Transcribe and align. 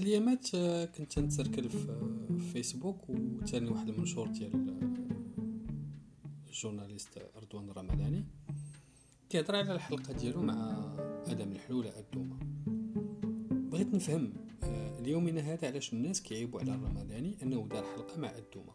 هاد 0.00 0.06
الأيامات 0.06 0.54
آه، 0.54 0.84
كنت 0.84 1.18
نتسركل 1.18 1.70
في 1.70 1.88
فيسبوك 2.52 3.10
وتاني 3.10 3.70
واحد 3.70 3.88
المنشور 3.88 4.28
ديال 4.28 4.76
الجورناليست 6.48 7.08
رضوان 7.36 7.70
الرمضاني 7.70 8.24
كيهضر 9.30 9.56
على 9.56 9.74
الحلقة 9.74 10.12
ديالو 10.12 10.42
مع 10.42 10.84
آدم 11.26 11.52
الحلول 11.52 11.86
الدومة. 11.86 12.38
بغيت 13.50 13.94
نفهم 13.94 14.32
آه، 14.62 14.98
اليومنا 14.98 15.40
هذا 15.40 15.68
علاش 15.68 15.92
الناس 15.92 16.22
كيعيبوا 16.22 16.60
على 16.60 16.74
الرمضاني 16.74 17.36
أنه 17.42 17.68
دار 17.70 17.84
حلقة 17.84 18.20
مع 18.20 18.32
الدومة. 18.38 18.72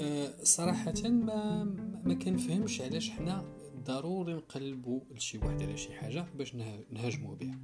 آه، 0.00 0.34
صراحة 0.42 1.08
ما 1.08 1.64
ما 2.04 2.14
كنفهمش 2.14 2.80
علاش 2.80 3.10
حنا 3.10 3.44
ضروري 3.84 4.34
نقلبوا 4.34 5.00
لشي 5.10 5.38
واحد 5.38 5.62
على 5.62 5.76
شي 5.76 5.92
حاجة 5.92 6.26
باش 6.34 6.54
نهاجموه 6.90 7.36
بها. 7.36 7.58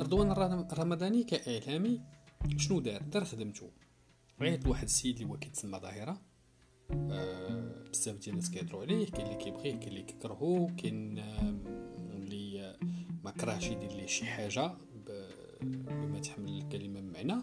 رضوان 0.00 0.30
الرمضاني 0.72 1.24
كإعلامي. 1.24 2.00
شنو 2.56 2.80
دار 2.80 3.02
دار 3.02 3.24
خدمته 3.24 3.70
عيط 4.40 4.66
لواحد 4.66 4.84
السيد 4.84 5.16
اللي 5.16 5.28
هو 5.28 5.38
كيتسمى 5.38 5.78
ظاهرة. 5.78 6.20
أه 6.90 7.84
بزاف 7.92 8.16
ديال 8.16 8.30
الناس 8.30 8.50
كيهضروا 8.50 8.82
عليه. 8.82 9.06
كاين 9.06 9.26
اللي 9.26 9.44
كيبغيه 9.44 9.72
كاين 9.72 9.88
اللي 9.88 10.02
كيكرهو. 10.02 10.66
كاين 10.66 11.18
اللي 12.12 12.76
ما 13.24 13.30
كرهش 13.30 13.66
يدير 13.66 13.92
ليه 13.92 14.06
شي 14.06 14.24
حاجة 14.24 14.74
بما 15.62 16.18
تحمل 16.18 16.58
الكلمة 16.58 17.00
بمعنى 17.00 17.42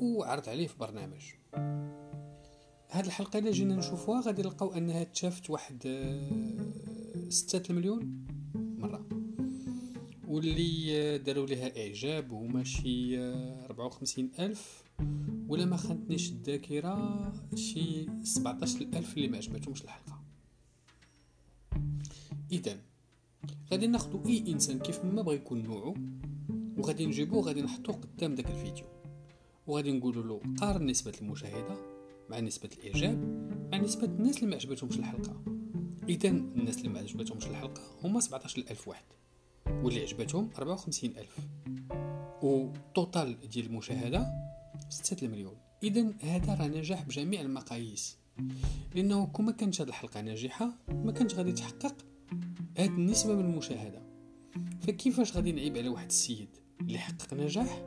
وعرض 0.00 0.48
عليه 0.48 0.66
في 0.66 0.78
برنامج. 0.78 1.22
هاد 2.90 3.06
الحلقة 3.06 3.38
إلا 3.38 3.50
جينا 3.50 3.76
نشوفوها 3.76 4.20
غادي 4.20 4.42
نلقاو 4.42 4.72
أنها 4.72 5.04
تشافت 5.04 5.50
واحد 5.50 5.82
آه، 5.86 7.28
ستة 7.28 7.70
المليون 7.70 8.26
مرة. 8.54 9.21
واللي 10.32 11.18
داروا 11.18 11.46
لها 11.46 11.82
إعجاب 11.82 12.32
هما 12.32 12.64
شي 12.64 13.18
آه، 13.18 13.66
ربعة 13.66 13.86
وخمسين 13.86 14.30
ألف 14.38 14.84
ولا 15.48 15.64
ما 15.64 15.76
خانتنيش 15.76 16.30
الذاكرة 16.30 17.32
شي 17.54 18.06
سبعتاش 18.22 18.76
الف 18.76 19.16
اللي 19.16 19.28
ما 19.28 19.36
عجبتهمش 19.36 19.82
الحلقة. 19.82 20.22
اذا 22.52 22.78
غادي 23.72 23.86
ناخدو 23.86 24.22
أي 24.26 24.44
إنسان 24.48 24.78
كيف 24.78 25.04
ما 25.04 25.22
بغى 25.22 25.34
يكون 25.34 25.62
نوعه 25.62 25.94
وغادي 26.76 27.06
نجيبوه 27.06 27.42
غادي 27.42 27.62
نحطوه 27.62 27.94
قدام 27.94 28.34
داك 28.34 28.50
الفيديو. 28.50 28.84
وغادي 29.66 29.92
نقولوا 29.92 30.22
له 30.22 30.54
قارن 30.56 30.86
نسبة 30.86 31.12
المشاهدة 31.22 31.76
مع 32.30 32.40
نسبة 32.40 32.70
الإعجاب 32.78 33.18
مع 33.72 33.78
نسبة 33.78 34.04
الناس 34.04 34.36
اللي 34.36 34.46
ما 34.46 34.54
عجبتهمش 34.54 34.98
الحلقة. 34.98 35.42
اذا 36.08 36.28
الناس 36.28 36.78
اللي 36.78 36.88
ما 36.88 36.98
عجبتهمش 36.98 37.46
الحلقة 37.46 37.82
هما 38.02 38.20
17000 38.20 38.88
واحد. 38.88 39.04
واللي 39.82 40.00
عجبتهم 40.00 40.50
54000 40.56 41.38
وتوتال 42.42 43.48
ديال 43.48 43.66
المشاهدة 43.66 44.26
6 44.88 45.24
المليون. 45.24 45.56
اذا 45.82 46.14
هذا 46.20 46.54
راه 46.54 46.66
نجاح 46.66 47.02
بجميع 47.02 47.40
المقاييس. 47.40 48.18
لأنه 48.94 49.26
كون 49.26 49.50
كانت 49.50 49.80
هذه 49.80 49.88
الحلقة 49.88 50.20
ناجحة 50.20 50.72
ما 50.88 51.12
كانش 51.12 51.34
غادي 51.34 51.52
تحقق 51.52 51.94
هذه 52.76 52.88
النسبة 52.88 53.34
من 53.34 53.44
المشاهدة. 53.44 54.02
فكيفاش 54.80 55.36
غادي 55.36 55.52
نعيب 55.52 55.76
على 55.76 55.88
واحد 55.88 56.06
السيد 56.06 56.48
اللي 56.80 56.98
حقق 56.98 57.34
نجاح؟ 57.34 57.82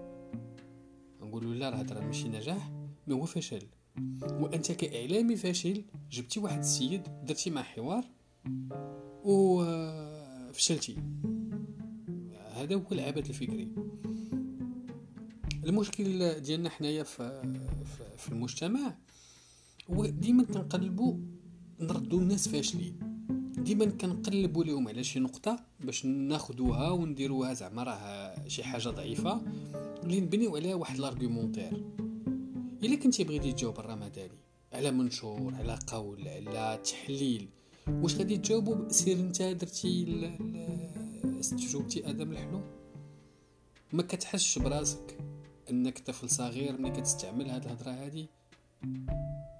نقول 1.22 1.60
لا 1.60 1.70
راه 1.70 1.78
هذا 1.78 2.00
ماشي 2.00 2.30
نجاح 2.30 2.72
ما 3.08 3.16
هو 3.16 3.26
فشل. 3.26 3.68
وأنت 4.22 4.72
كإعلامي 4.72 5.36
فاشل 5.36 5.84
جبتي 6.12 6.40
واحد 6.40 6.60
السيد 6.60 7.02
درتي 7.24 7.50
معه 7.50 7.64
حوار 7.64 8.04
وفشلتي 9.24 10.98
هذا 12.56 12.76
هو 12.76 12.84
العبث 12.92 13.30
الفكري. 13.30 13.68
المشكل 15.66 16.40
ديالنا 16.40 16.70
حنايا 16.70 17.04
في, 17.04 17.42
في 18.18 18.30
المجتمع 18.30 18.96
هو 19.90 20.06
ديما 20.06 20.44
كنقلبوا 20.44 21.16
نردوا 21.80 22.20
الناس 22.20 22.48
فاشلين. 22.48 23.00
ديما 23.58 23.86
كنقلبوا 23.86 24.64
لهم 24.64 24.88
على 24.88 25.04
شي 25.04 25.20
نقطة 25.20 25.60
باش 25.80 26.06
ناخذوها 26.06 26.90
ونديروها 26.90 27.54
زعما 27.54 27.84
راه 27.84 28.48
شي 28.48 28.64
حاجة 28.64 28.90
ضعيفة 28.90 29.42
اللي 30.04 30.20
نبنيو 30.20 30.56
عليها 30.56 30.76
واحد 30.76 31.00
l'argumentaire 31.00 31.84
إلا 32.84 32.96
كنتي 32.96 33.24
بغيتي 33.24 33.52
تجاوب 33.52 33.80
الرمضاني 33.80 34.40
على 34.74 34.92
منشور 34.92 35.56
على 35.56 35.80
قول 35.88 36.28
على 36.28 36.80
تحليل 36.84 37.50
واش 37.88 38.16
غادي 38.16 38.38
تجاوبوا 38.38 38.90
سير 38.90 39.20
انت 39.20 39.42
درتي 39.42 40.06
استجوبتي 41.46 42.10
آدم 42.10 42.32
الحلو 42.32 42.62
ما 43.94 44.04
كتحسش 44.04 44.60
براسك 44.60 45.18
إنك 45.70 46.00
طفل 46.00 46.30
صغير 46.30 46.78
ملي 46.78 46.92
كتستعمل 46.92 47.50
هاد 47.50 47.66
الهضرة 47.66 47.92
هادي؟ 47.92 48.28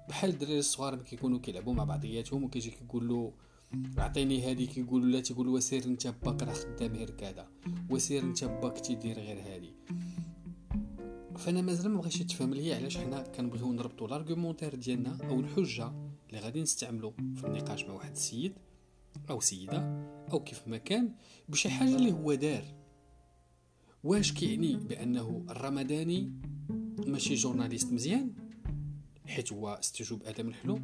بحال 0.08 0.30
الدراري 0.30 0.58
الصغار 0.58 0.94
ملي 0.94 1.04
كيكونوا 1.04 1.38
كيلعبوا 1.38 1.74
مع 1.74 1.84
بعضياتهم 1.84 2.44
وكيجي 2.44 2.70
كيقول 2.70 3.08
له 3.08 3.32
عطيني 3.98 4.50
هادي 4.50 4.66
كيقول 4.66 5.12
لا 5.12 5.20
تيقول 5.20 5.48
وسير 5.48 5.84
أنت 5.84 6.06
باك 6.06 6.42
راه 6.42 6.52
خدام 6.52 6.92
غير 6.92 7.10
كذا. 7.10 7.48
وسير 7.90 8.22
أنت 8.22 8.44
باك 8.44 8.80
تيدير 8.80 9.18
غير 9.18 9.40
هادي. 9.40 9.72
فأنا 11.36 11.62
مازال 11.62 11.90
ما 11.90 12.00
بغيتش 12.00 12.18
تفهم 12.18 12.54
لي 12.54 12.74
علاش 12.74 12.98
حنا 12.98 13.22
كنبغيو 13.22 13.72
نربطوا 13.72 14.08
l'argumentaire 14.08 14.74
ديالنا 14.74 15.18
أو 15.28 15.40
الحجة 15.40 15.92
اللي 16.28 16.40
غادي 16.40 16.62
نستعملو 16.62 17.10
في 17.10 17.44
النقاش 17.44 17.84
مع 17.84 17.94
واحد 17.94 18.10
السيد 18.10 18.52
أو 19.30 19.40
سيدة. 19.40 20.15
أو 20.32 20.40
كيف 20.40 20.68
ما 20.68 20.76
كان 20.76 21.12
بشي 21.48 21.70
حاجة 21.70 21.96
اللي 21.96 22.12
هو 22.12 22.34
دار. 22.34 22.64
واش 24.04 24.32
كيعني 24.32 24.76
بأنه 24.76 25.44
الرمضاني 25.50 26.32
ماشي 27.06 27.34
journaliste 27.34 27.92
مزيان 27.92 28.32
حيت 29.26 29.52
هو 29.52 29.68
استجوب 29.68 30.22
آدم 30.22 30.48
الحلو؟ 30.48 30.80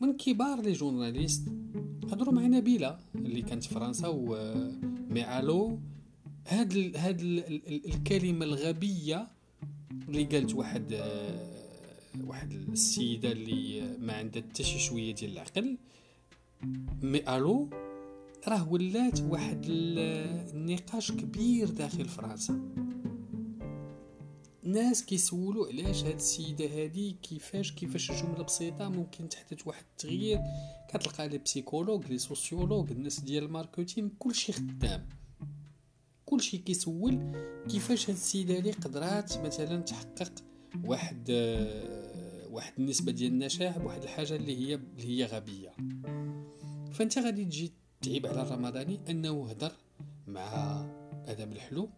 من 0.00 0.16
كبار 0.16 0.60
les 0.60 0.72
journalistes 0.72 1.48
هضروا 2.12 2.34
مع 2.34 2.42
نبيلة 2.46 2.98
اللي 3.14 3.42
كانت 3.42 3.64
في 3.64 3.74
فرنسا 3.74 4.08
وميعالو 4.08 5.78
هاد 6.48 6.72
ال 6.72 6.96
هاد 6.96 7.20
ال 7.20 7.84
الكلمة 7.94 8.44
الغبية 8.44 9.28
اللي 10.08 10.24
قالت 10.24 10.54
واحد 10.54 11.02
واحد 12.24 12.52
السيدة 12.52 13.32
اللي 13.32 13.96
ما 13.98 14.12
عندها 14.12 14.42
حتى 14.42 14.62
شي 14.62 14.78
شوية 14.78 15.14
ديال 15.14 15.32
العقل 15.32 15.78
مي 17.02 17.36
ألو 17.36 17.70
راه 18.48 18.72
ولات 18.72 19.20
واحد 19.20 19.66
النقاش 19.68 21.12
كبير 21.12 21.70
داخل 21.70 22.04
فرنسا. 22.04 22.60
ناس 24.62 25.04
كيسولوا 25.04 25.66
علاش 25.66 26.04
هاد 26.04 26.14
السيدة 26.14 26.64
هادي 26.64 27.16
كيفاش 27.22 27.72
كيفاش 27.72 28.12
جمله 28.12 28.44
بسيطة 28.44 28.88
ممكن 28.88 29.28
تحدث 29.28 29.66
واحد 29.66 29.84
التغيير. 29.90 30.40
كتلقى 30.88 31.28
les 31.28 31.38
psychologues 31.38 32.06
les 32.06 32.18
sociologues 32.18 32.90
الناس 32.90 33.20
ديال 33.20 33.44
ال 33.44 33.51
marketing 33.51 34.10
كلشي 34.18 34.52
خدام. 34.52 35.08
كلشي 36.24 36.58
كيسول 36.58 37.32
كيفاش 37.68 38.10
هاد 38.10 38.16
السيدة 38.16 38.56
هادي 38.56 38.70
قدرات 38.70 39.38
مثلا 39.38 39.80
تحقق 39.80 40.32
واحد 40.84 41.30
واحد 42.50 42.72
النسبة 42.78 43.12
ديال 43.12 43.32
النجاح 43.32 43.78
بواحد 43.78 44.02
الحاجة 44.02 44.36
اللي 44.36 44.56
هي 44.56 44.74
اللي 44.74 45.18
هي 45.18 45.24
غبية. 45.24 45.70
فأنت 46.92 47.18
غادي 47.18 47.44
تجي 47.44 47.72
تعيب 48.02 48.26
على 48.26 48.42
الرمضاني 48.42 49.00
أنه 49.10 49.50
هدر 49.50 49.72
مع 50.26 50.84
آدم 51.26 51.52
الحلو. 51.52 51.88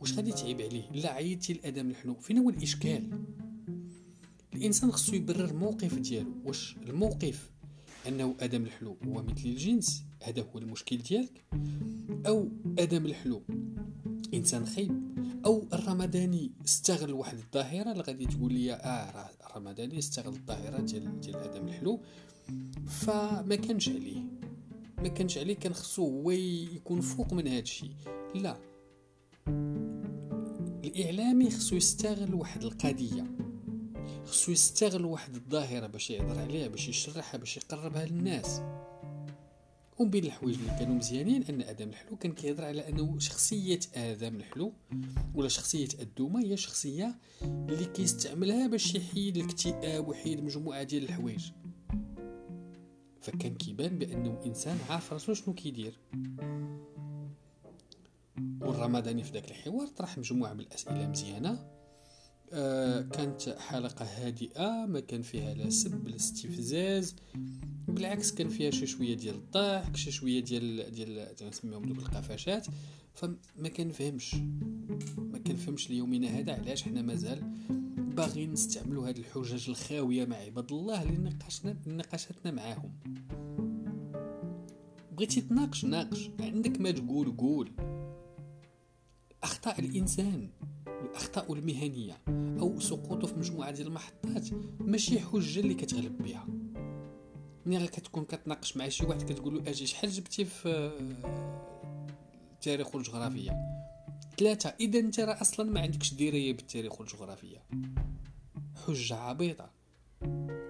واش 0.00 0.12
غادي 0.12 0.32
تعيب 0.32 0.60
عليه؟ 0.60 0.90
لا 0.92 1.12
عيطتي 1.12 1.52
لآدم 1.52 1.90
الحلو. 1.90 2.14
فين 2.14 2.38
هو 2.38 2.50
الإشكال؟ 2.50 3.24
الإنسان 4.54 4.92
خصو 4.92 5.14
يبرر 5.14 5.52
موقف 5.52 5.98
ديالو. 5.98 6.32
واش 6.44 6.76
الموقف 6.86 7.50
أنه 8.08 8.34
آدم 8.40 8.62
الحلو 8.64 8.96
هو 9.06 9.22
مثل 9.22 9.44
الجنس 9.44 10.04
هذا 10.22 10.42
هو 10.42 10.58
المشكل 10.58 10.98
ديالك؟ 10.98 11.44
أو 12.26 12.48
آدم 12.78 13.06
الحلو 13.06 13.42
إنسان 14.34 14.66
خايب؟ 14.66 15.14
أو 15.46 15.66
الرمضاني 15.72 16.52
استغل 16.64 17.12
واحد 17.12 17.38
الظاهرة 17.38 17.92
اللي 17.92 18.02
غادي 18.02 18.26
تقول 18.26 18.52
لي 18.52 18.72
آه 18.72 19.30
الرمضاني 19.46 19.98
استغل 19.98 20.32
الظاهرة 20.32 20.80
ديال 20.80 21.20
ديال 21.20 21.36
آدم 21.36 21.68
الحلو 21.68 22.00
فما 22.86 23.56
كانش 23.56 23.88
عليه. 23.88 24.43
ما 25.04 25.10
كانش 25.10 25.38
عليه 25.38 25.54
كان 25.54 25.74
خصو 25.74 26.20
هو 26.20 26.30
يكون 26.30 27.00
فوق 27.00 27.32
من 27.32 27.48
هذا 27.48 27.58
الشيء 27.58 27.90
لا. 28.34 28.56
الإعلامي 30.84 31.50
خصو 31.50 31.76
يستغل 31.76 32.34
واحد 32.34 32.64
القضية. 32.64 33.26
خصو 34.24 34.52
يستغل 34.52 35.04
واحد 35.04 35.34
الظاهرة 35.34 35.86
باش 35.86 36.10
يهضر 36.10 36.38
عليها 36.38 36.68
باش 36.68 36.88
يشرحها 36.88 37.38
باش 37.38 37.56
يقربها 37.56 38.06
للناس. 38.06 38.60
ومن 39.98 40.10
بين 40.10 40.24
الحوايج 40.24 40.56
اللي 40.56 40.78
كانوا 40.78 40.94
مزيانين 40.94 41.44
أن 41.44 41.62
آدم 41.62 41.88
الحلو 41.88 42.16
كان 42.16 42.32
كيهضر 42.32 42.64
على 42.64 42.88
أنه 42.88 43.18
شخصية 43.18 43.80
آدم 43.94 44.36
الحلو 44.36 44.72
ولا 45.34 45.48
شخصية 45.48 45.88
الدومة 46.00 46.40
هي 46.44 46.56
شخصية 46.56 47.18
اللي 47.42 47.84
كيستعملها 47.84 48.66
باش 48.66 48.94
يحيد 48.94 49.36
الاكتئاب 49.36 50.08
ويحيد 50.08 50.44
مجموعه 50.44 50.82
ديال 50.82 51.02
الحوايج. 51.02 51.44
فكان 53.24 53.54
كيبان 53.54 53.98
بأنه 53.98 54.40
إنسان 54.46 54.78
عارف 54.90 55.12
راسو 55.12 55.34
شنو 55.34 55.54
كيدير؟ 55.54 55.98
والرمضاني 58.60 59.22
في 59.22 59.32
ذاك 59.32 59.50
الحوار 59.50 59.86
طرح 59.86 60.18
مجموعة 60.18 60.52
من 60.52 60.60
الأسئلة 60.60 61.08
مزيانة. 61.08 61.66
آه 62.52 63.00
كانت 63.00 63.48
حلقة 63.48 64.04
هادئة 64.04 64.86
ما 64.86 65.00
كان 65.00 65.22
فيها 65.22 65.54
لا 65.54 65.70
سب 65.70 66.08
لا 66.08 66.16
استفزاز. 66.16 67.16
بالعكس 67.88 68.32
كان 68.32 68.48
فيها 68.48 68.70
شي 68.70 68.86
شوية 68.86 69.14
ديال 69.16 69.34
الضحك 69.34 69.96
شي 69.96 70.10
شوية 70.10 70.40
ديال 70.40 70.90
ديال 70.90 71.48
نسميهم 71.48 71.82
دوك 71.84 71.98
القفشات 71.98 72.66
فما 73.14 73.68
كنفهمش. 73.76 74.34
ما 75.16 75.38
كنفهمش 75.38 75.90
ليومنا 75.90 76.28
هذا 76.28 76.52
علاش 76.52 76.82
حنا 76.82 77.02
مازال 77.02 77.42
باغيين 78.14 78.52
نستعملوا 78.52 79.08
هاد 79.08 79.18
الحجج 79.18 79.70
الخاوية 79.70 80.24
مع 80.24 80.36
عباد 80.36 80.72
الله 80.72 81.02
اللي 81.02 81.30
نقاشنا 81.30 81.76
نقاشاتنا 81.86 82.50
معاهم. 82.52 82.92
بغيتي 85.12 85.40
تناقش؟ 85.40 85.84
ناقش. 85.84 86.30
عندك 86.40 86.80
ما 86.80 86.90
تقول 86.90 87.36
قول. 87.36 87.72
أخطاء 89.42 89.80
الإنسان 89.80 90.50
الأخطاء 90.86 91.52
المهنية 91.52 92.20
أو 92.60 92.80
سقوطه 92.80 93.26
في 93.26 93.38
مجموعة 93.38 93.70
ديال 93.70 93.86
المحطات 93.86 94.48
ماشي 94.80 95.20
حجة 95.20 95.60
اللي 95.60 95.74
كتغلب 95.74 96.22
بها. 96.22 96.46
ملي 97.66 97.86
كتكون 97.86 98.24
كتناقش 98.24 98.76
مع 98.76 98.88
شي 98.88 99.06
واحد 99.06 99.22
كتقول 99.22 99.54
له 99.54 99.70
أجي 99.70 99.86
شحال 99.86 100.10
جبتي 100.10 100.44
في 100.44 100.92
التاريخ 102.52 102.94
والجغرافيا 102.94 103.84
ثلاثة. 104.38 104.74
إذا 104.80 104.98
أنت 104.98 105.20
راه 105.20 105.40
أصلا 105.40 105.70
ما 105.70 105.80
عندكش 105.80 106.14
دراية 106.14 106.52
بالتاريخ 106.52 107.00
والجغرافيا. 107.00 107.62
حجة 108.86 109.14
عبيطة. 109.14 109.70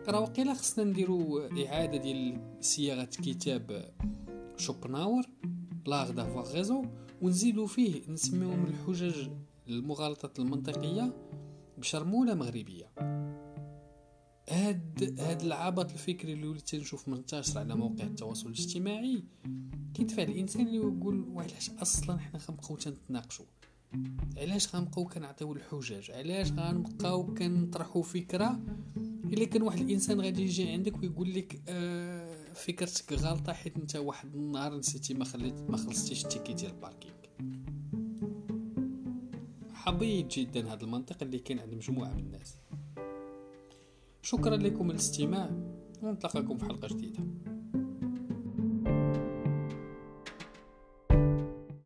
راه 0.09 0.21
وقيلا 0.21 0.55
خصنا 0.55 0.85
نديرو 0.85 1.41
إعادة 1.41 1.97
ديال 1.97 2.41
صياغة 2.61 3.05
كتاب 3.05 3.93
شوبناور 4.57 5.23
لاغ 5.87 6.11
دافوار 6.11 6.45
غيزو 6.45 6.85
ونزيدو 7.23 7.67
فيه 7.67 8.03
نسميهم 8.09 8.67
الحجج 8.67 9.29
المغالطة 9.69 10.43
المنطقية 10.43 11.13
بشرمولة 11.79 12.35
مغربية. 12.35 12.91
هاد 14.49 15.15
هاد 15.21 15.41
العبط 15.41 15.93
الفكري 15.93 16.33
اللي 16.33 16.47
وليت 16.47 16.69
تنشوف 16.69 17.09
منتشر 17.09 17.59
على 17.59 17.75
مواقع 17.75 18.05
التواصل 18.05 18.47
الاجتماعي 18.47 19.25
كيدفع 19.95 20.23
الإنسان 20.23 20.67
اللي 20.67 20.77
يقول 20.77 21.29
وعلاش 21.29 21.71
أصلا 21.71 22.19
حنا 22.19 22.41
غنبقاو 22.49 22.77
تنتناقشوا 22.77 23.45
علاش 24.37 24.75
غنبقاو 24.75 25.05
كنعطيو 25.05 25.53
الحجج 25.53 26.11
علاش 26.11 26.53
غنبقاو 26.53 27.35
كنطرحوا 27.35 28.03
فكرة 28.03 28.61
إلا 29.25 29.45
كان 29.45 29.63
واحد 29.63 29.81
الإنسان 29.81 30.21
غادي 30.21 30.43
يجي 30.43 30.69
عندك 30.69 31.03
ويقول 31.03 31.35
لك 31.35 31.61
آه 31.69 32.53
فكرتك 32.55 33.13
غلطة 33.13 33.53
حيت 33.53 33.77
انت 33.77 33.97
واحد 33.97 34.35
النهار 34.35 34.77
نسيتي 34.77 35.15
ما 35.15 35.25
خليت 35.25 35.61
ما 35.71 35.77
خلصتيش 35.77 36.25
التيكي 36.25 36.55
ديال 36.55 36.71
الباركينغ. 36.71 37.15
حبيت 39.75 40.39
جدا 40.39 40.73
هذا 40.73 40.85
المنطق 40.85 41.23
اللي 41.23 41.39
كاين 41.39 41.59
عند 41.59 41.75
مجموعة 41.75 42.15
من 42.15 42.19
الناس. 42.19 42.57
شكرا 44.23 44.57
لكم 44.57 44.91
الاستماع. 44.91 45.51
ونتلقاكم 46.03 46.59
في 46.59 46.65
حلقة 46.65 46.89
جديدة. 46.89 47.25